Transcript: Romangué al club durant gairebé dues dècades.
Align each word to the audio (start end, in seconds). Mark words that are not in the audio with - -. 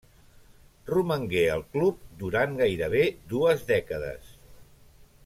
Romangué 0.91 1.43
al 1.55 1.61
club 1.75 2.01
durant 2.23 2.57
gairebé 2.63 3.05
dues 3.35 3.63
dècades. 3.73 4.33